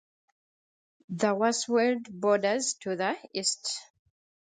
The 1.09 1.35
"Forst 1.35 1.67
Wied" 1.69 2.07
borders 2.19 2.73
to 2.81 2.95
the 2.95 3.13
east. 3.35 3.79